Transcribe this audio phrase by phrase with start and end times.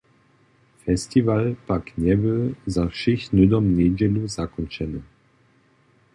[0.83, 2.35] Festiwal pak njebě
[2.73, 4.99] za wšěch hnydom njedźelu zakónčeny.